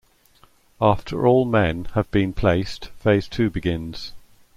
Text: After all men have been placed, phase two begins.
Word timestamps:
After 0.81 1.27
all 1.27 1.45
men 1.45 1.85
have 1.93 2.09
been 2.09 2.33
placed, 2.33 2.87
phase 2.97 3.27
two 3.27 3.51
begins. 3.51 4.13